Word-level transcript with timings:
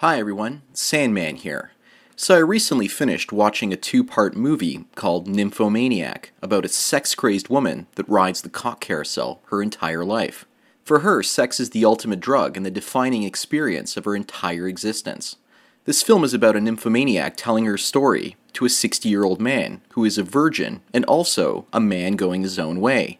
Hi 0.00 0.20
everyone, 0.20 0.62
Sandman 0.74 1.34
here. 1.34 1.72
So 2.14 2.36
I 2.36 2.38
recently 2.38 2.86
finished 2.86 3.32
watching 3.32 3.72
a 3.72 3.76
two-part 3.76 4.36
movie 4.36 4.84
called 4.94 5.26
Nymphomaniac 5.26 6.30
about 6.40 6.64
a 6.64 6.68
sex-crazed 6.68 7.48
woman 7.48 7.88
that 7.96 8.08
rides 8.08 8.42
the 8.42 8.48
cock 8.48 8.78
carousel 8.78 9.42
her 9.46 9.60
entire 9.60 10.04
life. 10.04 10.46
For 10.84 11.00
her, 11.00 11.24
sex 11.24 11.58
is 11.58 11.70
the 11.70 11.84
ultimate 11.84 12.20
drug 12.20 12.56
and 12.56 12.64
the 12.64 12.70
defining 12.70 13.24
experience 13.24 13.96
of 13.96 14.04
her 14.04 14.14
entire 14.14 14.68
existence. 14.68 15.34
This 15.84 16.00
film 16.00 16.22
is 16.22 16.32
about 16.32 16.54
a 16.54 16.60
nymphomaniac 16.60 17.36
telling 17.36 17.64
her 17.64 17.76
story 17.76 18.36
to 18.52 18.64
a 18.64 18.68
60 18.68 19.08
year 19.08 19.24
old 19.24 19.40
man 19.40 19.80
who 19.94 20.04
is 20.04 20.16
a 20.16 20.22
virgin 20.22 20.80
and 20.94 21.04
also 21.06 21.66
a 21.72 21.80
man 21.80 22.12
going 22.12 22.42
his 22.42 22.56
own 22.56 22.80
way. 22.80 23.18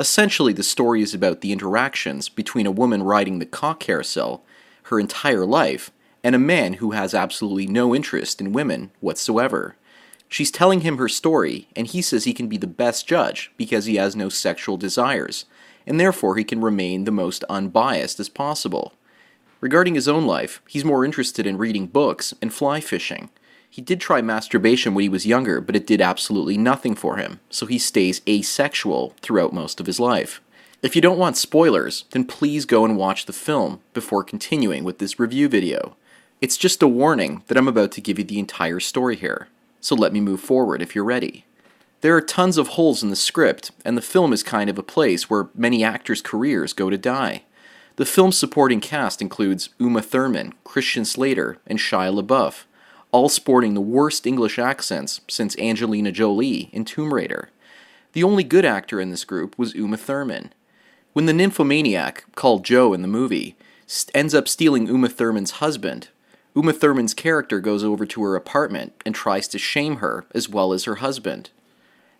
Essentially, 0.00 0.52
the 0.52 0.64
story 0.64 1.02
is 1.02 1.14
about 1.14 1.40
the 1.40 1.52
interactions 1.52 2.28
between 2.28 2.66
a 2.66 2.72
woman 2.72 3.04
riding 3.04 3.38
the 3.38 3.46
cock 3.46 3.78
carousel 3.78 4.44
her 4.86 4.98
entire 4.98 5.46
life 5.46 5.92
and 6.26 6.34
a 6.34 6.40
man 6.40 6.72
who 6.72 6.90
has 6.90 7.14
absolutely 7.14 7.68
no 7.68 7.94
interest 7.94 8.40
in 8.40 8.52
women 8.52 8.90
whatsoever. 8.98 9.76
She's 10.28 10.50
telling 10.50 10.80
him 10.80 10.98
her 10.98 11.08
story, 11.08 11.68
and 11.76 11.86
he 11.86 12.02
says 12.02 12.24
he 12.24 12.34
can 12.34 12.48
be 12.48 12.56
the 12.56 12.66
best 12.66 13.06
judge 13.06 13.52
because 13.56 13.84
he 13.84 13.94
has 13.94 14.16
no 14.16 14.28
sexual 14.28 14.76
desires, 14.76 15.44
and 15.86 16.00
therefore 16.00 16.34
he 16.34 16.42
can 16.42 16.60
remain 16.60 17.04
the 17.04 17.12
most 17.12 17.44
unbiased 17.48 18.18
as 18.18 18.28
possible. 18.28 18.92
Regarding 19.60 19.94
his 19.94 20.08
own 20.08 20.26
life, 20.26 20.60
he's 20.66 20.84
more 20.84 21.04
interested 21.04 21.46
in 21.46 21.58
reading 21.58 21.86
books 21.86 22.34
and 22.42 22.52
fly 22.52 22.80
fishing. 22.80 23.30
He 23.70 23.80
did 23.80 24.00
try 24.00 24.20
masturbation 24.20 24.94
when 24.94 25.02
he 25.02 25.08
was 25.08 25.26
younger, 25.26 25.60
but 25.60 25.76
it 25.76 25.86
did 25.86 26.00
absolutely 26.00 26.58
nothing 26.58 26.96
for 26.96 27.18
him, 27.18 27.38
so 27.50 27.66
he 27.66 27.78
stays 27.78 28.20
asexual 28.28 29.14
throughout 29.22 29.52
most 29.52 29.78
of 29.78 29.86
his 29.86 30.00
life. 30.00 30.40
If 30.82 30.96
you 30.96 31.02
don't 31.02 31.20
want 31.20 31.36
spoilers, 31.36 32.04
then 32.10 32.24
please 32.24 32.64
go 32.64 32.84
and 32.84 32.96
watch 32.96 33.26
the 33.26 33.32
film 33.32 33.78
before 33.94 34.24
continuing 34.24 34.82
with 34.82 34.98
this 34.98 35.20
review 35.20 35.48
video. 35.48 35.94
It's 36.46 36.56
just 36.56 36.80
a 36.80 36.86
warning 36.86 37.42
that 37.48 37.58
I'm 37.58 37.66
about 37.66 37.90
to 37.90 38.00
give 38.00 38.20
you 38.20 38.24
the 38.24 38.38
entire 38.38 38.78
story 38.78 39.16
here, 39.16 39.48
so 39.80 39.96
let 39.96 40.12
me 40.12 40.20
move 40.20 40.38
forward 40.38 40.80
if 40.80 40.94
you're 40.94 41.02
ready. 41.02 41.44
There 42.02 42.14
are 42.14 42.20
tons 42.20 42.56
of 42.56 42.68
holes 42.68 43.02
in 43.02 43.10
the 43.10 43.16
script, 43.16 43.72
and 43.84 43.98
the 43.98 44.00
film 44.00 44.32
is 44.32 44.44
kind 44.44 44.70
of 44.70 44.78
a 44.78 44.84
place 44.84 45.28
where 45.28 45.48
many 45.56 45.82
actors' 45.82 46.22
careers 46.22 46.72
go 46.72 46.88
to 46.88 46.96
die. 46.96 47.42
The 47.96 48.06
film's 48.06 48.38
supporting 48.38 48.80
cast 48.80 49.20
includes 49.20 49.70
Uma 49.80 50.00
Thurman, 50.00 50.54
Christian 50.62 51.04
Slater, 51.04 51.58
and 51.66 51.80
Shia 51.80 52.14
LaBeouf, 52.14 52.62
all 53.10 53.28
sporting 53.28 53.74
the 53.74 53.80
worst 53.80 54.24
English 54.24 54.56
accents 54.56 55.22
since 55.26 55.58
Angelina 55.58 56.12
Jolie 56.12 56.70
in 56.72 56.84
Tomb 56.84 57.12
Raider. 57.12 57.50
The 58.12 58.22
only 58.22 58.44
good 58.44 58.64
actor 58.64 59.00
in 59.00 59.10
this 59.10 59.24
group 59.24 59.58
was 59.58 59.74
Uma 59.74 59.96
Thurman. 59.96 60.52
When 61.12 61.26
the 61.26 61.32
nymphomaniac, 61.32 62.24
called 62.36 62.64
Joe 62.64 62.92
in 62.92 63.02
the 63.02 63.08
movie, 63.08 63.56
ends 64.14 64.32
up 64.32 64.46
stealing 64.46 64.86
Uma 64.86 65.08
Thurman's 65.08 65.50
husband, 65.62 66.10
Uma 66.56 66.72
Thurman's 66.72 67.12
character 67.12 67.60
goes 67.60 67.84
over 67.84 68.06
to 68.06 68.22
her 68.22 68.34
apartment 68.34 68.94
and 69.04 69.14
tries 69.14 69.46
to 69.48 69.58
shame 69.58 69.96
her 69.96 70.24
as 70.34 70.48
well 70.48 70.72
as 70.72 70.84
her 70.84 70.96
husband. 70.96 71.50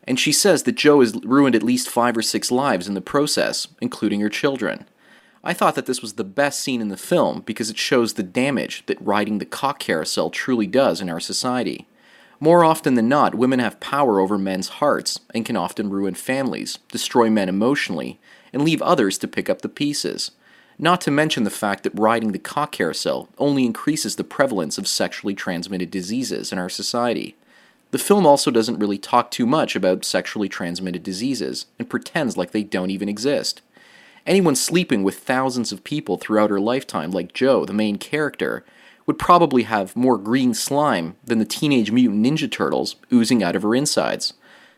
And 0.04 0.20
she 0.20 0.30
says 0.30 0.64
that 0.64 0.76
Joe 0.76 1.00
has 1.00 1.16
ruined 1.24 1.56
at 1.56 1.62
least 1.62 1.88
five 1.88 2.16
or 2.18 2.22
six 2.22 2.50
lives 2.50 2.86
in 2.86 2.92
the 2.92 3.00
process, 3.00 3.66
including 3.80 4.20
her 4.20 4.28
children. 4.28 4.86
I 5.42 5.54
thought 5.54 5.74
that 5.76 5.86
this 5.86 6.02
was 6.02 6.14
the 6.14 6.24
best 6.24 6.60
scene 6.60 6.82
in 6.82 6.88
the 6.88 6.98
film 6.98 7.44
because 7.46 7.70
it 7.70 7.78
shows 7.78 8.12
the 8.12 8.22
damage 8.22 8.84
that 8.86 9.00
riding 9.00 9.38
the 9.38 9.46
cock 9.46 9.78
carousel 9.78 10.28
truly 10.28 10.66
does 10.66 11.00
in 11.00 11.08
our 11.08 11.20
society. 11.20 11.86
More 12.38 12.62
often 12.62 12.94
than 12.94 13.08
not, 13.08 13.34
women 13.34 13.60
have 13.60 13.80
power 13.80 14.20
over 14.20 14.36
men's 14.36 14.68
hearts 14.68 15.20
and 15.32 15.46
can 15.46 15.56
often 15.56 15.88
ruin 15.88 16.14
families, 16.14 16.78
destroy 16.92 17.30
men 17.30 17.48
emotionally, 17.48 18.20
and 18.52 18.62
leave 18.62 18.82
others 18.82 19.16
to 19.18 19.28
pick 19.28 19.48
up 19.48 19.62
the 19.62 19.68
pieces. 19.70 20.32
Not 20.78 21.00
to 21.02 21.10
mention 21.10 21.44
the 21.44 21.50
fact 21.50 21.84
that 21.84 21.98
riding 21.98 22.32
the 22.32 22.38
cock 22.38 22.72
carousel 22.72 23.28
only 23.38 23.64
increases 23.64 24.16
the 24.16 24.24
prevalence 24.24 24.76
of 24.76 24.86
sexually 24.86 25.34
transmitted 25.34 25.90
diseases 25.90 26.52
in 26.52 26.58
our 26.58 26.68
society. 26.68 27.34
The 27.92 27.98
film 27.98 28.26
also 28.26 28.50
doesn't 28.50 28.78
really 28.78 28.98
talk 28.98 29.30
too 29.30 29.46
much 29.46 29.74
about 29.74 30.04
sexually 30.04 30.48
transmitted 30.48 31.02
diseases 31.02 31.66
and 31.78 31.88
pretends 31.88 32.36
like 32.36 32.50
they 32.50 32.62
don't 32.62 32.90
even 32.90 33.08
exist. 33.08 33.62
Anyone 34.26 34.56
sleeping 34.56 35.02
with 35.02 35.18
thousands 35.18 35.72
of 35.72 35.84
people 35.84 36.18
throughout 36.18 36.50
her 36.50 36.60
lifetime, 36.60 37.10
like 37.10 37.32
Joe, 37.32 37.64
the 37.64 37.72
main 37.72 37.96
character, 37.96 38.64
would 39.06 39.18
probably 39.18 39.62
have 39.62 39.96
more 39.96 40.18
green 40.18 40.52
slime 40.52 41.14
than 41.24 41.38
the 41.38 41.44
Teenage 41.44 41.92
Mutant 41.92 42.26
Ninja 42.26 42.50
Turtles 42.50 42.96
oozing 43.12 43.42
out 43.42 43.54
of 43.56 43.62
her 43.62 43.74
insides. 43.74 44.34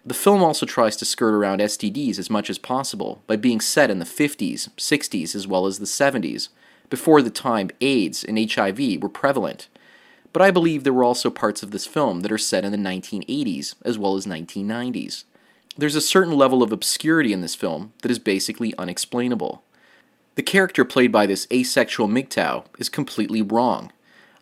The 0.08 0.14
film 0.14 0.42
also 0.42 0.64
tries 0.64 0.96
to 0.96 1.04
skirt 1.04 1.34
around 1.34 1.60
STDs 1.60 2.18
as 2.18 2.30
much 2.30 2.48
as 2.48 2.56
possible 2.56 3.22
by 3.26 3.36
being 3.36 3.60
set 3.60 3.90
in 3.90 3.98
the 3.98 4.06
50s, 4.06 4.70
60s, 4.70 5.34
as 5.34 5.46
well 5.46 5.66
as 5.66 5.78
the 5.78 5.84
70s, 5.84 6.48
before 6.88 7.20
the 7.20 7.28
time 7.28 7.68
AIDS 7.82 8.24
and 8.24 8.50
HIV 8.50 9.02
were 9.02 9.10
prevalent. 9.10 9.68
But 10.32 10.40
I 10.40 10.50
believe 10.50 10.82
there 10.82 10.94
were 10.94 11.04
also 11.04 11.28
parts 11.28 11.62
of 11.62 11.72
this 11.72 11.86
film 11.86 12.20
that 12.20 12.32
are 12.32 12.38
set 12.38 12.64
in 12.64 12.72
the 12.72 12.78
1980s 12.78 13.74
as 13.84 13.98
well 13.98 14.16
as 14.16 14.24
1990s. 14.24 15.24
There's 15.76 15.94
a 15.94 16.00
certain 16.00 16.38
level 16.38 16.62
of 16.62 16.72
obscurity 16.72 17.34
in 17.34 17.42
this 17.42 17.54
film 17.54 17.92
that 18.00 18.10
is 18.10 18.18
basically 18.18 18.74
unexplainable. 18.78 19.62
The 20.36 20.42
character 20.42 20.86
played 20.86 21.12
by 21.12 21.26
this 21.26 21.46
asexual 21.52 22.08
MGTOW 22.08 22.64
is 22.78 22.88
completely 22.88 23.42
wrong. 23.42 23.92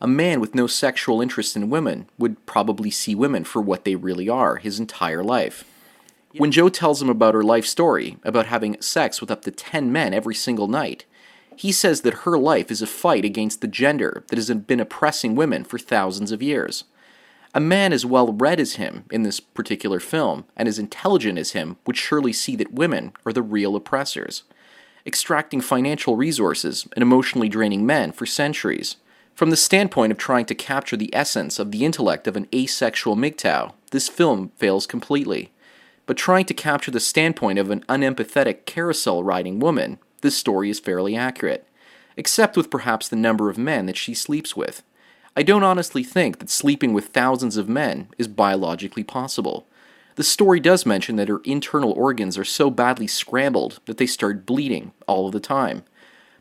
A 0.00 0.06
man 0.06 0.40
with 0.40 0.54
no 0.54 0.66
sexual 0.66 1.22
interest 1.22 1.56
in 1.56 1.70
women 1.70 2.08
would 2.18 2.44
probably 2.44 2.90
see 2.90 3.14
women 3.14 3.44
for 3.44 3.62
what 3.62 3.84
they 3.84 3.96
really 3.96 4.28
are 4.28 4.56
his 4.56 4.78
entire 4.78 5.22
life. 5.22 5.64
When 6.36 6.52
Joe 6.52 6.68
tells 6.68 7.00
him 7.00 7.08
about 7.08 7.34
her 7.34 7.42
life 7.42 7.64
story, 7.64 8.18
about 8.22 8.46
having 8.46 8.80
sex 8.82 9.20
with 9.20 9.30
up 9.30 9.42
to 9.42 9.50
10 9.50 9.90
men 9.90 10.12
every 10.12 10.34
single 10.34 10.68
night, 10.68 11.06
he 11.56 11.72
says 11.72 12.02
that 12.02 12.24
her 12.24 12.36
life 12.36 12.70
is 12.70 12.82
a 12.82 12.86
fight 12.86 13.24
against 13.24 13.62
the 13.62 13.66
gender 13.66 14.22
that 14.28 14.36
has 14.36 14.50
been 14.50 14.80
oppressing 14.80 15.34
women 15.34 15.64
for 15.64 15.78
thousands 15.78 16.30
of 16.30 16.42
years. 16.42 16.84
A 17.54 17.60
man 17.60 17.94
as 17.94 18.04
well 18.04 18.34
read 18.34 18.60
as 18.60 18.74
him 18.74 19.04
in 19.10 19.22
this 19.22 19.40
particular 19.40 19.98
film 19.98 20.44
and 20.58 20.68
as 20.68 20.78
intelligent 20.78 21.38
as 21.38 21.52
him 21.52 21.78
would 21.86 21.96
surely 21.96 22.34
see 22.34 22.54
that 22.56 22.74
women 22.74 23.14
are 23.24 23.32
the 23.32 23.40
real 23.40 23.74
oppressors, 23.74 24.42
extracting 25.06 25.62
financial 25.62 26.16
resources 26.16 26.86
and 26.92 27.02
emotionally 27.02 27.48
draining 27.48 27.86
men 27.86 28.12
for 28.12 28.26
centuries. 28.26 28.96
From 29.36 29.50
the 29.50 29.56
standpoint 29.58 30.12
of 30.12 30.16
trying 30.16 30.46
to 30.46 30.54
capture 30.54 30.96
the 30.96 31.14
essence 31.14 31.58
of 31.58 31.70
the 31.70 31.84
intellect 31.84 32.26
of 32.26 32.36
an 32.36 32.48
asexual 32.54 33.16
MGTOW, 33.16 33.74
this 33.90 34.08
film 34.08 34.50
fails 34.56 34.86
completely. 34.86 35.52
But 36.06 36.16
trying 36.16 36.46
to 36.46 36.54
capture 36.54 36.90
the 36.90 37.00
standpoint 37.00 37.58
of 37.58 37.70
an 37.70 37.84
unempathetic 37.86 38.64
carousel 38.64 39.22
riding 39.22 39.58
woman, 39.58 39.98
this 40.22 40.38
story 40.38 40.70
is 40.70 40.80
fairly 40.80 41.14
accurate, 41.14 41.68
except 42.16 42.56
with 42.56 42.70
perhaps 42.70 43.10
the 43.10 43.16
number 43.16 43.50
of 43.50 43.58
men 43.58 43.84
that 43.84 43.98
she 43.98 44.14
sleeps 44.14 44.56
with. 44.56 44.82
I 45.36 45.42
don't 45.42 45.62
honestly 45.62 46.02
think 46.02 46.38
that 46.38 46.48
sleeping 46.48 46.94
with 46.94 47.08
thousands 47.08 47.58
of 47.58 47.68
men 47.68 48.08
is 48.16 48.28
biologically 48.28 49.04
possible. 49.04 49.66
The 50.14 50.24
story 50.24 50.60
does 50.60 50.86
mention 50.86 51.16
that 51.16 51.28
her 51.28 51.42
internal 51.44 51.92
organs 51.92 52.38
are 52.38 52.44
so 52.44 52.70
badly 52.70 53.06
scrambled 53.06 53.80
that 53.84 53.98
they 53.98 54.06
start 54.06 54.46
bleeding 54.46 54.92
all 55.06 55.26
of 55.26 55.32
the 55.32 55.40
time. 55.40 55.84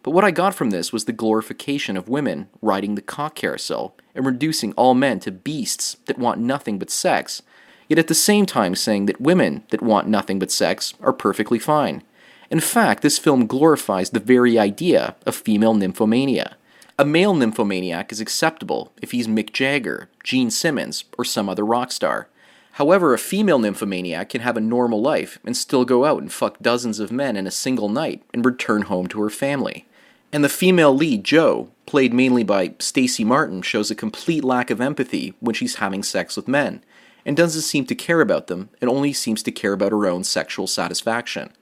But 0.06 0.12
what 0.12 0.24
I 0.24 0.30
got 0.30 0.54
from 0.54 0.70
this 0.70 0.94
was 0.94 1.06
the 1.06 1.12
glorification 1.12 1.98
of 1.98 2.08
women 2.08 2.48
riding 2.62 2.94
the 2.94 3.02
cock 3.02 3.34
carousel 3.34 3.96
and 4.14 4.24
reducing 4.24 4.72
all 4.74 4.94
men 4.94 5.20
to 5.22 5.32
beasts 5.32 5.98
that 6.06 6.20
want 6.20 6.40
nothing 6.40 6.78
but 6.78 6.92
sex, 6.92 7.42
yet 7.90 7.98
at 7.98 8.06
the 8.06 8.14
same 8.14 8.46
time 8.46 8.76
saying 8.76 9.08
that 9.08 9.20
women 9.20 9.64
that 9.70 9.82
want 9.82 10.08
nothing 10.08 10.38
but 10.38 10.52
sex 10.52 10.94
are 11.02 11.12
perfectly 11.12 11.58
fine. 11.58 12.04
In 12.52 12.60
fact, 12.60 13.02
this 13.02 13.18
film 13.18 13.48
glorifies 13.48 14.12
the 14.12 14.20
very 14.20 14.60
idea 14.60 15.16
of 15.26 15.34
female 15.34 15.74
nymphomania. 15.74 16.54
A 17.00 17.04
male 17.04 17.34
nymphomaniac 17.34 18.12
is 18.12 18.22
acceptable 18.22 18.92
if 19.02 19.10
he's 19.10 19.28
Mick 19.28 19.54
Jagger, 19.54 20.10
Gene 20.24 20.52
Simmons, 20.52 21.06
or 21.18 21.26
some 21.26 21.50
other 21.50 21.66
rock 21.66 21.92
star. 21.92 22.28
However, 22.74 23.16
a 23.16 23.18
female 23.18 23.58
nymphomaniac 23.58 24.30
can 24.30 24.42
have 24.42 24.56
a 24.56 24.62
normal 24.62 25.02
life 25.02 25.40
and 25.44 25.58
still 25.58 25.84
go 25.84 26.06
out 26.06 26.22
and 26.22 26.32
fuck 26.32 26.60
dozens 26.62 27.00
of 27.00 27.12
men 27.12 27.36
in 27.36 27.48
a 27.48 27.52
single 27.52 27.90
night 27.90 28.22
and 28.36 28.46
return 28.46 28.84
home 28.84 29.08
to 29.08 29.20
her 29.24 29.32
family. 29.32 29.88
And 30.36 30.44
the 30.44 30.50
female 30.50 30.94
lead, 30.94 31.24
Joe, 31.24 31.70
played 31.86 32.14
mainly 32.14 32.44
by 32.44 32.74
Stacy 32.80 33.24
Martin, 33.24 33.62
shows 33.62 33.90
a 33.90 33.96
complete 33.96 34.44
lack 34.44 34.70
of 34.70 34.82
empathy 34.82 35.34
when 35.40 35.56
she's 35.56 35.76
having 35.76 36.04
sex 36.04 36.36
with 36.36 36.50
men, 36.50 36.84
and 37.26 37.38
doesn't 37.38 37.62
seem 37.62 37.86
to 37.86 37.96
care 37.96 38.20
about 38.20 38.48
them, 38.48 38.68
and 38.82 38.90
only 38.90 39.14
seems 39.14 39.42
to 39.44 39.52
care 39.54 39.72
about 39.72 39.94
her 39.94 40.06
own 40.06 40.26
sexual 40.26 40.68
satisfaction. 40.68 41.54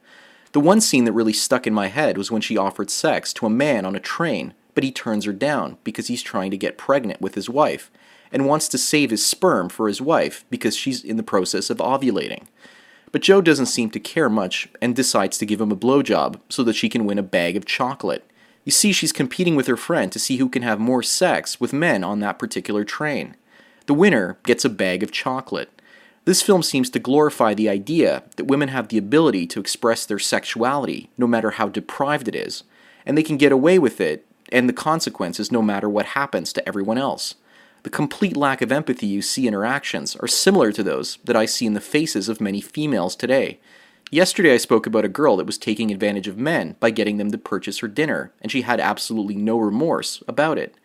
The 0.53 0.59
one 0.59 0.81
scene 0.81 1.05
that 1.05 1.11
really 1.11 1.33
stuck 1.33 1.67
in 1.67 1.73
my 1.75 1.85
head 1.85 2.17
was 2.17 2.31
when 2.31 2.41
she 2.41 2.57
offered 2.57 2.89
sex 2.89 3.31
to 3.33 3.45
a 3.45 3.49
man 3.51 3.85
on 3.85 3.95
a 3.95 3.99
train 3.99 4.55
but 4.73 4.83
he 4.83 4.91
turns 4.91 5.25
her 5.25 5.33
down 5.33 5.77
because 5.83 6.07
he's 6.07 6.23
trying 6.23 6.51
to 6.51 6.57
get 6.57 6.77
pregnant 6.77 7.21
with 7.21 7.35
his 7.35 7.49
wife 7.49 7.91
and 8.31 8.47
wants 8.47 8.67
to 8.69 8.77
save 8.77 9.11
his 9.11 9.25
sperm 9.25 9.69
for 9.69 9.87
his 9.87 10.01
wife 10.01 10.45
because 10.49 10.75
she's 10.75 11.03
in 11.03 11.17
the 11.17 11.23
process 11.23 11.69
of 11.69 11.77
ovulating. 11.77 12.45
But 13.11 13.21
Joe 13.21 13.41
doesn't 13.41 13.67
seem 13.67 13.91
to 13.91 13.99
care 13.99 14.29
much 14.29 14.67
and 14.81 14.95
decides 14.95 15.37
to 15.37 15.45
give 15.45 15.61
him 15.61 15.71
a 15.71 15.75
blowjob 15.75 16.39
so 16.49 16.63
that 16.63 16.75
she 16.75 16.89
can 16.89 17.05
win 17.05 17.19
a 17.19 17.23
bag 17.23 17.55
of 17.55 17.65
chocolate. 17.65 18.27
You 18.63 18.71
see, 18.71 18.91
she's 18.91 19.11
competing 19.11 19.55
with 19.55 19.67
her 19.67 19.77
friend 19.77 20.11
to 20.11 20.19
see 20.19 20.37
who 20.37 20.49
can 20.49 20.61
have 20.61 20.79
more 20.79 21.03
sex 21.03 21.59
with 21.59 21.73
men 21.73 22.03
on 22.03 22.19
that 22.19 22.39
particular 22.39 22.83
train. 22.83 23.35
The 23.85 23.93
winner 23.93 24.37
gets 24.43 24.63
a 24.63 24.69
bag 24.69 25.03
of 25.03 25.11
chocolate. 25.11 25.69
This 26.25 26.41
film 26.41 26.63
seems 26.63 26.89
to 26.91 26.99
glorify 26.99 27.53
the 27.53 27.67
idea 27.67 28.23
that 28.37 28.45
women 28.45 28.69
have 28.69 28.87
the 28.87 28.97
ability 28.97 29.45
to 29.47 29.59
express 29.59 30.05
their 30.05 30.19
sexuality, 30.19 31.09
no 31.17 31.27
matter 31.27 31.51
how 31.51 31.67
deprived 31.67 32.29
it 32.29 32.35
is, 32.35 32.63
and 33.05 33.17
they 33.17 33.23
can 33.23 33.35
get 33.35 33.51
away 33.51 33.77
with 33.77 33.99
it 33.99 34.25
and 34.49 34.69
the 34.69 34.73
consequences 34.73 35.51
no 35.51 35.61
matter 35.61 35.89
what 35.89 36.07
happens 36.07 36.53
to 36.53 36.65
everyone 36.67 36.97
else. 36.97 37.35
The 37.81 37.89
complete 37.89 38.37
lack 38.37 38.61
of 38.61 38.71
empathy 38.71 39.07
you 39.07 39.21
see 39.21 39.45
in 39.45 39.53
her 39.53 39.65
actions 39.65 40.15
are 40.17 40.27
similar 40.27 40.71
to 40.71 40.83
those 40.83 41.17
that 41.25 41.35
I 41.35 41.45
see 41.45 41.65
in 41.65 41.73
the 41.73 41.81
faces 41.81 42.29
of 42.29 42.39
many 42.39 42.61
females 42.61 43.17
today. 43.17 43.59
Yesterday, 44.13 44.53
I 44.53 44.57
spoke 44.57 44.85
about 44.85 45.05
a 45.05 45.09
girl 45.09 45.37
that 45.37 45.47
was 45.47 45.57
taking 45.57 45.89
advantage 45.89 46.27
of 46.27 46.37
men 46.37 46.75
by 46.79 46.91
getting 46.91 47.17
them 47.17 47.31
to 47.31 47.37
purchase 47.39 47.79
her 47.79 47.87
dinner, 47.87 48.31
and 48.43 48.51
she 48.51 48.61
had 48.61 48.79
absolutely 48.79 49.33
no 49.33 49.57
remorse 49.57 50.21
about 50.27 50.59
it. 50.59 50.75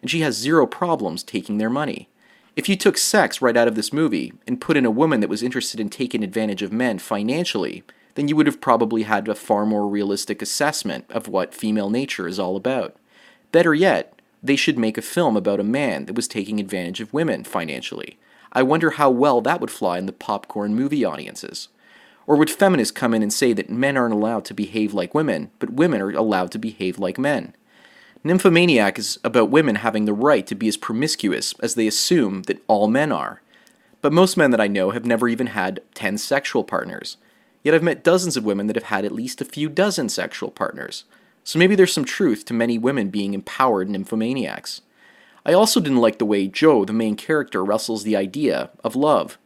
And 0.00 0.08
she 0.08 0.20
has 0.20 0.36
zero 0.36 0.68
problems 0.68 1.24
taking 1.24 1.58
their 1.58 1.68
money. 1.68 2.08
If 2.54 2.68
you 2.68 2.76
took 2.76 2.96
sex 2.96 3.42
right 3.42 3.56
out 3.56 3.66
of 3.66 3.74
this 3.74 3.92
movie 3.92 4.34
and 4.46 4.60
put 4.60 4.76
in 4.76 4.86
a 4.86 4.92
woman 4.92 5.18
that 5.18 5.28
was 5.28 5.42
interested 5.42 5.80
in 5.80 5.88
taking 5.88 6.22
advantage 6.22 6.62
of 6.62 6.72
men 6.72 7.00
financially, 7.00 7.82
then 8.14 8.28
you 8.28 8.36
would 8.36 8.46
have 8.46 8.60
probably 8.60 9.02
had 9.02 9.26
a 9.26 9.34
far 9.34 9.66
more 9.66 9.88
realistic 9.88 10.40
assessment 10.40 11.06
of 11.10 11.26
what 11.26 11.56
female 11.56 11.90
nature 11.90 12.28
is 12.28 12.38
all 12.38 12.54
about. 12.54 12.94
Better 13.50 13.74
yet, 13.74 14.22
they 14.44 14.54
should 14.54 14.78
make 14.78 14.96
a 14.96 15.02
film 15.02 15.36
about 15.36 15.58
a 15.58 15.64
man 15.64 16.06
that 16.06 16.14
was 16.14 16.28
taking 16.28 16.60
advantage 16.60 17.00
of 17.00 17.12
women 17.12 17.42
financially. 17.42 18.16
I 18.52 18.62
wonder 18.62 18.90
how 18.90 19.10
well 19.10 19.40
that 19.40 19.60
would 19.60 19.72
fly 19.72 19.98
in 19.98 20.06
the 20.06 20.12
popcorn 20.12 20.76
movie 20.76 21.04
audiences. 21.04 21.66
Or 22.26 22.36
would 22.36 22.50
feminists 22.50 22.92
come 22.92 23.14
in 23.14 23.22
and 23.22 23.32
say 23.32 23.52
that 23.52 23.70
men 23.70 23.96
aren't 23.96 24.14
allowed 24.14 24.44
to 24.46 24.54
behave 24.54 24.92
like 24.92 25.14
women, 25.14 25.50
but 25.58 25.70
women 25.70 26.00
are 26.00 26.10
allowed 26.10 26.50
to 26.52 26.58
behave 26.58 26.98
like 26.98 27.18
men? 27.18 27.54
Nymphomaniac 28.24 28.98
is 28.98 29.18
about 29.22 29.50
women 29.50 29.76
having 29.76 30.04
the 30.04 30.12
right 30.12 30.46
to 30.48 30.56
be 30.56 30.66
as 30.66 30.76
promiscuous 30.76 31.54
as 31.60 31.74
they 31.76 31.86
assume 31.86 32.42
that 32.42 32.62
all 32.66 32.88
men 32.88 33.12
are. 33.12 33.40
But 34.02 34.12
most 34.12 34.36
men 34.36 34.50
that 34.50 34.60
I 34.60 34.66
know 34.66 34.90
have 34.90 35.06
never 35.06 35.28
even 35.28 35.48
had 35.48 35.80
10 35.94 36.18
sexual 36.18 36.64
partners. 36.64 37.16
Yet 37.62 37.74
I've 37.74 37.82
met 37.82 38.02
dozens 38.02 38.36
of 38.36 38.44
women 38.44 38.66
that 38.66 38.76
have 38.76 38.84
had 38.84 39.04
at 39.04 39.12
least 39.12 39.40
a 39.40 39.44
few 39.44 39.68
dozen 39.68 40.08
sexual 40.08 40.50
partners. 40.50 41.04
So 41.44 41.58
maybe 41.58 41.76
there's 41.76 41.92
some 41.92 42.04
truth 42.04 42.44
to 42.46 42.54
many 42.54 42.78
women 42.78 43.10
being 43.10 43.34
empowered 43.34 43.88
nymphomaniacs. 43.88 44.80
I 45.44 45.52
also 45.52 45.78
didn't 45.78 45.98
like 45.98 46.18
the 46.18 46.24
way 46.24 46.48
Joe, 46.48 46.84
the 46.84 46.92
main 46.92 47.14
character, 47.14 47.64
wrestles 47.64 48.02
the 48.02 48.16
idea 48.16 48.70
of 48.82 48.96
love. 48.96 49.38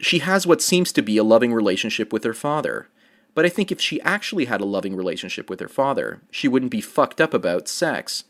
She 0.00 0.18
has 0.18 0.46
what 0.46 0.62
seems 0.62 0.92
to 0.92 1.02
be 1.02 1.16
a 1.16 1.24
loving 1.24 1.54
relationship 1.54 2.12
with 2.12 2.24
her 2.24 2.34
father, 2.34 2.88
but 3.34 3.44
I 3.44 3.48
think 3.48 3.70
if 3.70 3.80
she 3.80 4.00
actually 4.00 4.46
had 4.46 4.60
a 4.60 4.66
loving 4.66 4.96
relationship 4.96 5.50
with 5.50 5.60
her 5.60 5.68
father, 5.68 6.22
she 6.30 6.48
wouldn't 6.48 6.70
be 6.70 6.80
fucked 6.80 7.20
up 7.20 7.34
about 7.34 7.68
sex. 7.68 8.24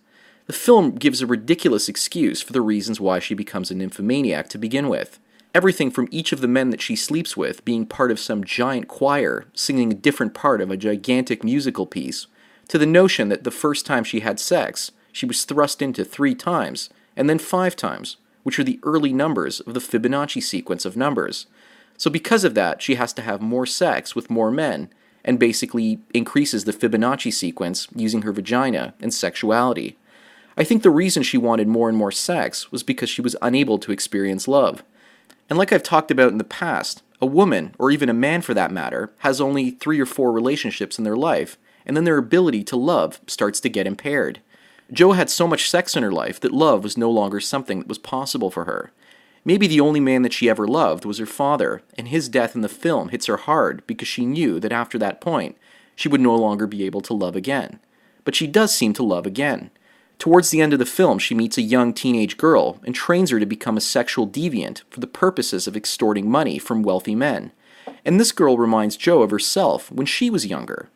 The 0.46 0.52
film 0.52 0.92
gives 0.92 1.22
a 1.22 1.26
ridiculous 1.26 1.88
excuse 1.88 2.42
for 2.42 2.52
the 2.52 2.60
reasons 2.60 3.00
why 3.00 3.18
she 3.18 3.34
becomes 3.34 3.70
a 3.70 3.74
nymphomaniac 3.74 4.48
to 4.48 4.58
begin 4.58 4.88
with. 4.88 5.18
Everything 5.54 5.90
from 5.90 6.08
each 6.10 6.32
of 6.32 6.40
the 6.40 6.48
men 6.48 6.70
that 6.70 6.82
she 6.82 6.94
sleeps 6.94 7.36
with 7.36 7.64
being 7.64 7.86
part 7.86 8.10
of 8.10 8.20
some 8.20 8.44
giant 8.44 8.88
choir, 8.88 9.46
singing 9.54 9.90
a 9.90 9.96
different 9.96 10.34
part 10.34 10.60
of 10.60 10.70
a 10.70 10.76
gigantic 10.76 11.42
musical 11.42 11.86
piece, 11.86 12.26
to 12.68 12.78
the 12.78 12.86
notion 12.86 13.28
that 13.28 13.44
the 13.44 13.50
first 13.50 13.86
time 13.86 14.04
she 14.04 14.20
had 14.20 14.38
sex, 14.38 14.92
she 15.12 15.24
was 15.24 15.44
thrust 15.44 15.80
into 15.80 16.04
three 16.04 16.34
times, 16.34 16.90
and 17.16 17.30
then 17.30 17.38
five 17.38 17.74
times, 17.74 18.16
which 18.46 18.60
are 18.60 18.64
the 18.64 18.78
early 18.84 19.12
numbers 19.12 19.58
of 19.58 19.75
the 19.75 19.81
Fibonacci 19.81 20.40
sequence 20.40 20.84
of 20.84 20.96
numbers. 20.96 21.46
So, 21.96 22.08
because 22.08 22.44
of 22.44 22.54
that, 22.54 22.81
she 22.81 22.94
has 22.94 23.12
to 23.14 23.22
have 23.22 23.40
more 23.40 23.66
sex 23.66 24.14
with 24.14 24.31
more 24.31 24.52
men, 24.52 24.88
and 25.25 25.37
basically 25.37 25.98
increases 26.14 26.62
the 26.62 26.72
Fibonacci 26.72 27.32
sequence 27.32 27.88
using 27.96 28.22
her 28.22 28.31
vagina 28.31 28.94
and 29.00 29.12
sexuality. 29.12 29.98
I 30.56 30.62
think 30.62 30.84
the 30.84 30.90
reason 30.90 31.25
she 31.25 31.37
wanted 31.37 31.66
more 31.66 31.88
and 31.88 31.98
more 31.98 32.12
sex 32.12 32.70
was 32.70 32.84
because 32.84 33.10
she 33.10 33.20
was 33.20 33.34
unable 33.43 33.81
to 33.81 33.90
experience 33.90 34.46
love. 34.46 34.84
And 35.50 35.58
like 35.58 35.72
I've 35.72 35.82
talked 35.82 36.12
about 36.12 36.31
in 36.31 36.38
the 36.38 36.44
past, 36.44 37.02
a 37.20 37.26
woman, 37.26 37.75
or 37.81 37.90
even 37.90 38.08
a 38.08 38.14
man 38.14 38.42
for 38.42 38.54
that 38.54 38.70
matter, 38.70 39.10
has 39.19 39.40
only 39.40 39.72
three 39.72 39.99
or 39.99 40.06
four 40.06 40.31
relationships 40.31 40.99
in 40.99 41.04
their 41.04 41.16
life, 41.16 41.58
and 41.84 41.96
then 41.96 42.04
their 42.04 42.16
ability 42.16 42.62
to 42.62 42.76
love 42.76 43.20
starts 43.26 43.58
to 43.58 43.69
get 43.69 43.88
impaired. 43.88 44.40
Joe 44.92 45.12
had 45.12 45.28
so 45.28 45.48
much 45.48 45.68
sex 45.68 45.96
in 45.96 46.02
her 46.02 46.12
life 46.12 46.38
that 46.40 46.52
love 46.52 46.84
was 46.84 46.96
no 46.96 47.10
longer 47.10 47.40
something 47.40 47.80
that 47.80 47.88
was 47.88 47.98
possible 47.98 48.50
for 48.50 48.64
her. 48.64 48.92
Maybe 49.44 49.66
the 49.66 49.80
only 49.80 50.00
man 50.00 50.22
that 50.22 50.32
she 50.32 50.48
ever 50.48 50.66
loved 50.66 51.04
was 51.04 51.18
her 51.18 51.26
father, 51.26 51.82
and 51.96 52.08
his 52.08 52.28
death 52.28 52.54
in 52.54 52.62
the 52.62 52.68
film 52.68 53.10
hits 53.10 53.26
her 53.26 53.36
hard 53.36 53.86
because 53.86 54.08
she 54.08 54.26
knew 54.26 54.58
that 54.60 54.72
after 54.72 54.98
that 54.98 55.20
point, 55.20 55.56
she 55.94 56.08
would 56.08 56.20
no 56.20 56.34
longer 56.34 56.66
be 56.66 56.84
able 56.84 57.00
to 57.02 57.14
love 57.14 57.36
again. 57.36 57.78
But 58.24 58.34
she 58.34 58.46
does 58.46 58.74
seem 58.74 58.92
to 58.94 59.02
love 59.02 59.26
again. 59.26 59.70
Towards 60.18 60.50
the 60.50 60.60
end 60.60 60.72
of 60.72 60.78
the 60.78 60.86
film, 60.86 61.18
she 61.18 61.34
meets 61.34 61.58
a 61.58 61.62
young 61.62 61.92
teenage 61.92 62.36
girl 62.36 62.80
and 62.84 62.94
trains 62.94 63.30
her 63.30 63.38
to 63.38 63.46
become 63.46 63.76
a 63.76 63.80
sexual 63.82 64.26
deviant 64.26 64.82
for 64.90 65.00
the 65.00 65.06
purposes 65.06 65.66
of 65.66 65.76
extorting 65.76 66.30
money 66.30 66.58
from 66.58 66.82
wealthy 66.82 67.14
men. 67.14 67.52
And 68.04 68.18
this 68.18 68.32
girl 68.32 68.56
reminds 68.56 68.96
Joe 68.96 69.22
of 69.22 69.30
herself 69.30 69.92
when 69.92 70.06
she 70.06 70.30
was 70.30 70.46
younger. 70.46 70.90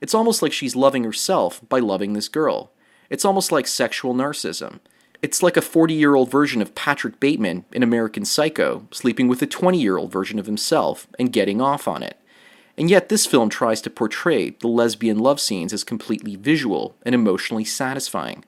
It's 0.00 0.14
almost 0.14 0.42
like 0.42 0.52
she's 0.52 0.76
loving 0.76 1.04
herself 1.04 1.60
by 1.68 1.78
loving 1.78 2.12
this 2.12 2.28
girl. 2.28 2.70
It's 3.14 3.24
almost 3.24 3.52
like 3.52 3.68
sexual 3.68 4.12
narcissism. 4.12 4.80
It's 5.22 5.40
like 5.40 5.56
a 5.56 5.62
40 5.62 5.94
year 5.94 6.16
old 6.16 6.32
version 6.32 6.60
of 6.60 6.74
Patrick 6.74 7.20
Bateman 7.20 7.64
in 7.70 7.84
American 7.84 8.24
Psycho 8.24 8.88
sleeping 8.90 9.28
with 9.28 9.40
a 9.40 9.46
20 9.46 9.80
year 9.80 9.96
old 9.96 10.10
version 10.10 10.40
of 10.40 10.46
himself 10.46 11.06
and 11.16 11.32
getting 11.32 11.60
off 11.60 11.86
on 11.86 12.02
it. 12.02 12.18
And 12.76 12.90
yet, 12.90 13.10
this 13.10 13.24
film 13.24 13.50
tries 13.50 13.80
to 13.82 13.88
portray 13.88 14.50
the 14.50 14.66
lesbian 14.66 15.20
love 15.20 15.40
scenes 15.40 15.72
as 15.72 15.84
completely 15.84 16.34
visual 16.34 16.96
and 17.06 17.14
emotionally 17.14 17.64
satisfying. 17.64 18.44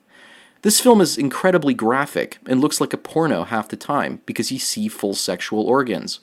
This 0.62 0.80
film 0.80 1.00
is 1.00 1.16
incredibly 1.16 1.72
graphic 1.72 2.38
and 2.46 2.60
looks 2.60 2.80
like 2.80 2.92
a 2.92 2.98
porno 2.98 3.44
half 3.44 3.68
the 3.68 3.76
time 3.76 4.20
because 4.26 4.50
you 4.50 4.58
see 4.58 4.88
full 4.88 5.14
sexual 5.14 5.62
organs. 5.62 6.18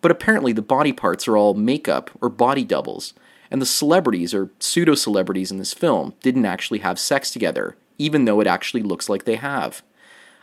But 0.00 0.12
apparently, 0.12 0.52
the 0.52 0.62
body 0.62 0.92
parts 0.92 1.26
are 1.26 1.36
all 1.36 1.54
makeup 1.54 2.12
or 2.20 2.28
body 2.28 2.62
doubles, 2.62 3.14
and 3.50 3.60
the 3.60 3.66
celebrities 3.66 4.32
or 4.32 4.50
pseudo 4.60 4.94
celebrities 4.94 5.50
in 5.50 5.58
this 5.58 5.74
film 5.74 6.14
didn't 6.22 6.46
actually 6.46 6.78
have 6.78 7.00
sex 7.00 7.32
together, 7.32 7.76
even 8.00 8.24
though 8.24 8.40
it 8.40 8.46
actually 8.46 8.82
looks 8.82 9.08
like 9.10 9.24
they 9.24 9.36
have. 9.36 9.82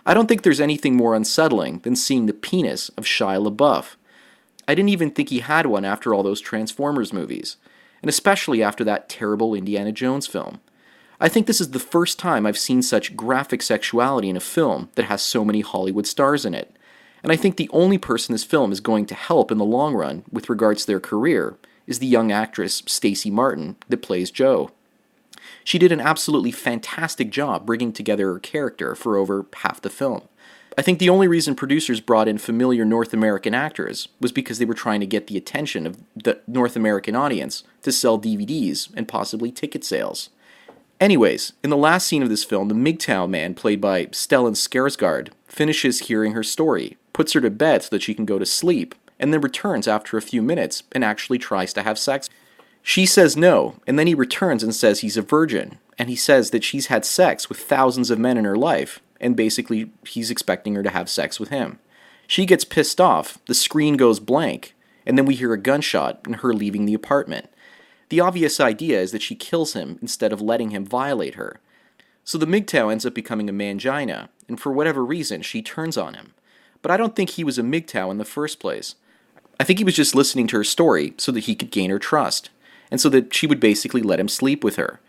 I 0.05 0.13
don't 0.13 0.27
think 0.27 0.43
there's 0.43 0.61
anything 0.61 0.95
more 0.95 1.15
unsettling 1.15 1.79
than 1.79 1.95
seeing 1.95 2.27
the 2.27 2.33
penis 2.33 2.89
of 2.89 3.03
Shia 3.03 3.45
LaBeouf. 3.45 3.95
I 4.67 4.75
didn't 4.75 4.89
even 4.89 5.09
think 5.09 5.29
he 5.29 5.39
had 5.39 5.65
one 5.65 5.83
after 5.83 6.13
all 6.13 6.23
those 6.23 6.39
Transformers 6.39 7.11
movies, 7.11 7.57
and 8.01 8.09
especially 8.09 8.61
after 8.61 8.83
that 8.83 9.09
terrible 9.09 9.55
Indiana 9.55 9.91
Jones 9.91 10.27
film. 10.27 10.59
I 11.19 11.29
think 11.29 11.47
this 11.47 11.59
is 11.59 11.71
the 11.71 11.79
first 11.79 12.19
time 12.19 12.45
I've 12.45 12.59
seen 12.59 12.83
such 12.83 13.17
graphic 13.17 13.63
sexuality 13.63 14.29
in 14.29 14.37
a 14.37 14.41
film 14.41 14.89
that 14.93 15.05
has 15.05 15.23
so 15.23 15.43
many 15.43 15.61
Hollywood 15.61 16.05
stars 16.05 16.45
in 16.45 16.53
it. 16.53 16.75
And 17.23 17.31
I 17.31 17.35
think 17.35 17.57
the 17.57 17.69
only 17.73 17.97
person 17.97 18.33
this 18.33 18.43
film 18.43 18.71
is 18.71 18.79
going 18.79 19.07
to 19.07 19.15
help 19.15 19.51
in 19.51 19.57
the 19.57 19.65
long 19.65 19.95
run 19.95 20.23
with 20.31 20.49
regards 20.49 20.81
to 20.81 20.87
their 20.87 20.99
career 20.99 21.57
is 21.87 21.97
the 21.97 22.05
young 22.05 22.31
actress 22.31 22.83
Stacy 22.85 23.31
Martin 23.31 23.77
that 23.89 24.03
plays 24.03 24.29
Joe. 24.29 24.69
She 25.63 25.79
did 25.79 25.91
an 25.91 26.01
absolutely 26.01 26.51
fantastic 26.51 27.29
job 27.29 27.65
bringing 27.65 27.93
together 27.93 28.33
her 28.33 28.39
character 28.39 28.95
for 28.95 29.17
over 29.17 29.45
half 29.57 29.81
the 29.81 29.89
film. 29.89 30.21
I 30.77 30.83
think 30.83 30.99
the 30.99 31.09
only 31.09 31.27
reason 31.27 31.55
producers 31.55 31.99
brought 32.01 32.27
in 32.27 32.37
familiar 32.37 32.85
North 32.85 33.11
American 33.11 33.55
actors 33.55 34.09
was 34.21 34.31
because 34.31 34.59
they 34.59 34.65
were 34.65 34.75
trying 34.75 34.99
to 34.99 35.07
get 35.07 35.25
the 35.25 35.37
attention 35.37 35.87
of 35.87 35.97
the 36.15 36.39
North 36.45 36.75
American 36.75 37.15
audience 37.15 37.63
to 37.81 37.91
sell 37.91 38.19
DVDs 38.19 38.93
and 38.95 39.07
possibly 39.07 39.51
ticket 39.51 39.83
sales. 39.83 40.29
Anyways, 40.99 41.53
in 41.63 41.71
the 41.71 41.77
last 41.77 42.07
scene 42.07 42.21
of 42.21 42.29
this 42.29 42.43
film, 42.43 42.67
the 42.67 42.75
MGTOW 42.75 43.27
man, 43.27 43.55
played 43.55 43.81
by 43.81 44.05
Stellan 44.07 44.53
Skarsgård, 44.53 45.29
finishes 45.47 46.01
hearing 46.01 46.33
her 46.33 46.43
story, 46.43 46.97
puts 47.11 47.33
her 47.33 47.41
to 47.41 47.49
bed 47.49 47.83
so 47.83 47.89
that 47.91 48.03
she 48.03 48.13
can 48.13 48.25
go 48.25 48.37
to 48.37 48.45
sleep, 48.45 48.93
and 49.19 49.33
then 49.33 49.41
returns 49.41 49.87
after 49.87 50.17
a 50.17 50.21
few 50.21 50.41
minutes 50.41 50.83
and 50.91 51.03
actually 51.03 51.39
tries 51.39 51.73
to 51.73 51.83
have 51.83 51.97
sex. 51.97 52.29
She 52.89 53.05
says 53.05 53.35
no, 53.35 53.75
and 53.85 53.99
then 53.99 54.07
he 54.07 54.15
returns 54.15 54.63
and 54.63 54.73
says 54.73 55.01
he's 55.01 55.17
a 55.17 55.21
virgin, 55.21 55.77
and 55.97 56.09
he 56.09 56.15
says 56.15 56.51
that 56.51 56.63
she's 56.63 56.85
had 56.85 57.03
sex 57.03 57.49
with 57.49 57.59
thousands 57.59 58.09
of 58.09 58.17
men 58.17 58.37
in 58.37 58.45
her 58.45 58.55
life, 58.55 59.01
and 59.19 59.35
basically 59.35 59.91
he's 60.05 60.31
expecting 60.31 60.73
her 60.75 60.83
to 60.83 60.91
have 60.91 61.09
sex 61.09 61.37
with 61.37 61.49
him. 61.49 61.79
She 62.27 62.45
gets 62.45 62.63
pissed 62.63 63.01
off, 63.01 63.39
the 63.45 63.53
screen 63.53 63.97
goes 63.97 64.21
blank, 64.21 64.73
and 65.05 65.17
then 65.17 65.25
we 65.25 65.35
hear 65.35 65.51
a 65.51 65.59
gunshot 65.59 66.21
and 66.23 66.37
her 66.37 66.53
leaving 66.53 66.85
the 66.85 66.93
apartment. 66.93 67.49
The 68.07 68.21
obvious 68.21 68.57
idea 68.61 69.01
is 69.01 69.11
that 69.11 69.21
she 69.21 69.35
kills 69.35 69.73
him 69.73 69.99
instead 70.01 70.31
of 70.31 70.39
letting 70.39 70.69
him 70.69 70.85
violate 70.85 71.35
her. 71.35 71.59
So 72.23 72.37
the 72.37 72.45
MGTOW 72.45 72.89
ends 72.89 73.05
up 73.05 73.13
becoming 73.13 73.49
a 73.49 73.53
mangina, 73.53 74.29
and 74.47 74.57
for 74.57 74.71
whatever 74.71 75.03
reason, 75.03 75.41
she 75.41 75.61
turns 75.61 75.97
on 75.97 76.13
him. 76.13 76.33
But 76.81 76.91
I 76.91 76.95
don't 76.95 77.17
think 77.17 77.31
he 77.31 77.43
was 77.43 77.59
a 77.59 77.63
MGTOW 77.63 78.11
in 78.11 78.17
the 78.17 78.23
first 78.23 78.61
place. 78.61 78.95
I 79.59 79.65
think 79.65 79.77
he 79.77 79.85
was 79.85 79.95
just 79.97 80.15
listening 80.15 80.47
to 80.47 80.55
her 80.55 80.63
story 80.63 81.15
so 81.17 81.33
that 81.33 81.45
he 81.45 81.55
could 81.55 81.71
gain 81.71 81.89
her 81.89 81.99
trust, 81.99 82.49
and 82.91 82.99
so 82.99 83.09
that 83.09 83.33
she 83.33 83.47
would 83.47 83.59
basically 83.59 84.01
let 84.01 84.19
him 84.19 84.27
sleep 84.27 84.63
with 84.63 84.75
her. 84.75 84.99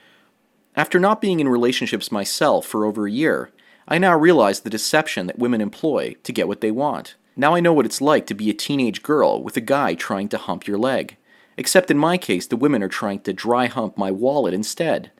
After 0.76 1.00
not 1.00 1.20
being 1.20 1.40
in 1.40 1.48
relationships 1.48 2.12
myself 2.12 2.66
for 2.66 2.84
over 2.84 3.06
a 3.06 3.10
year, 3.10 3.50
I 3.88 3.98
now 3.98 4.16
realize 4.16 4.60
the 4.60 4.70
deception 4.70 5.26
that 5.26 5.38
women 5.38 5.60
employ 5.60 6.14
to 6.22 6.32
get 6.32 6.46
what 6.46 6.60
they 6.60 6.70
want. 6.70 7.16
Now 7.36 7.54
I 7.54 7.60
know 7.60 7.72
what 7.72 7.86
it's 7.86 8.00
like 8.00 8.26
to 8.26 8.34
be 8.34 8.50
a 8.50 8.54
teenage 8.54 9.02
girl 9.02 9.42
with 9.42 9.56
a 9.56 9.60
guy 9.60 9.94
trying 9.94 10.28
to 10.28 10.38
hump 10.38 10.66
your 10.66 10.78
leg. 10.78 11.16
Except 11.56 11.90
in 11.90 11.98
my 11.98 12.18
case, 12.18 12.46
the 12.46 12.56
women 12.56 12.82
are 12.82 12.88
trying 12.88 13.20
to 13.20 13.32
dry 13.32 13.66
hump 13.66 13.96
my 13.96 14.10
wallet 14.10 14.54
instead. 14.54 15.10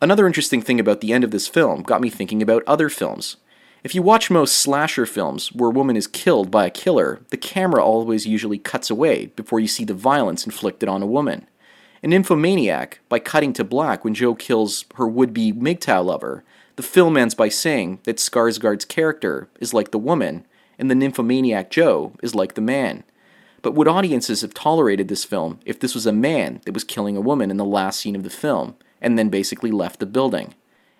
Another 0.00 0.26
interesting 0.26 0.62
thing 0.62 0.80
about 0.80 1.00
the 1.00 1.12
end 1.12 1.24
of 1.24 1.30
this 1.30 1.46
film 1.48 1.82
got 1.82 2.00
me 2.00 2.10
thinking 2.10 2.40
about 2.40 2.62
other 2.66 2.88
films. 2.88 3.36
If 3.84 3.94
you 3.94 4.02
watch 4.02 4.30
most 4.30 4.56
slasher 4.56 5.06
films 5.06 5.52
where 5.52 5.70
a 5.70 5.72
woman 5.72 5.96
is 5.96 6.06
killed 6.06 6.50
by 6.50 6.66
a 6.66 6.70
killer, 6.70 7.20
the 7.30 7.36
camera 7.36 7.84
always 7.84 8.26
usually 8.26 8.58
cuts 8.58 8.90
away 8.90 9.26
before 9.26 9.58
you 9.58 9.66
see 9.66 9.84
the 9.84 9.92
violence 9.92 10.46
inflicted 10.46 10.88
on 10.88 11.02
a 11.02 11.06
woman. 11.06 11.48
In 12.02 12.10
Nymphomaniac, 12.10 12.98
by 13.08 13.20
cutting 13.20 13.52
to 13.52 13.62
black 13.62 14.02
when 14.02 14.12
Joe 14.12 14.34
kills 14.34 14.86
her 14.96 15.06
would 15.06 15.32
be 15.32 15.52
MGTOW 15.52 16.04
lover, 16.04 16.42
the 16.74 16.82
film 16.82 17.16
ends 17.16 17.32
by 17.32 17.48
saying 17.48 18.00
that 18.02 18.16
Skarsgård's 18.16 18.84
character 18.84 19.48
is 19.60 19.72
like 19.72 19.92
the 19.92 20.00
woman, 20.00 20.44
and 20.80 20.90
the 20.90 20.96
nymphomaniac 20.96 21.70
Joe 21.70 22.14
is 22.20 22.34
like 22.34 22.54
the 22.54 22.60
man. 22.60 23.04
But 23.60 23.74
would 23.74 23.86
audiences 23.86 24.40
have 24.40 24.52
tolerated 24.52 25.06
this 25.06 25.24
film 25.24 25.60
if 25.64 25.78
this 25.78 25.94
was 25.94 26.04
a 26.04 26.12
man 26.12 26.60
that 26.64 26.74
was 26.74 26.82
killing 26.82 27.16
a 27.16 27.20
woman 27.20 27.52
in 27.52 27.56
the 27.56 27.64
last 27.64 28.00
scene 28.00 28.16
of 28.16 28.24
the 28.24 28.30
film, 28.30 28.74
and 29.00 29.16
then 29.16 29.28
basically 29.28 29.70
left 29.70 30.00
the 30.00 30.06
building? 30.06 30.54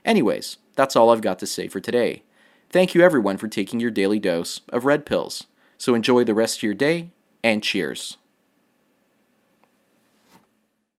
Anyways, 0.05 0.59
that's 0.77 0.95
all 0.95 1.11
I've 1.11 1.21
got 1.21 1.41
to 1.41 1.47
say 1.49 1.67
for 1.67 1.81
today. 1.81 2.23
Thank 2.71 2.95
you 2.95 3.03
everyone 3.03 3.39
for 3.39 3.49
taking 3.49 3.81
your 3.81 3.91
daily 3.91 4.21
dose 4.21 4.61
of 4.69 4.85
red 4.85 5.05
pills. 5.05 5.49
So 5.79 5.97
enjoy 5.97 6.23
the 6.23 6.35
rest 6.35 6.59
of 6.59 6.63
your 6.63 6.75
day, 6.75 7.11
and 7.43 7.61
cheers. 7.61 8.19